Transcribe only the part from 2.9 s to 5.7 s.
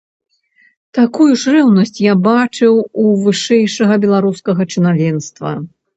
у вышэйшага беларускага чынавенства.